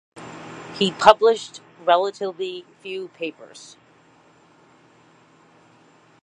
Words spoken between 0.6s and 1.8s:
He published